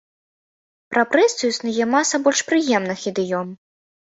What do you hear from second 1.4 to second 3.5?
існуе маса больш прыемных ідыём.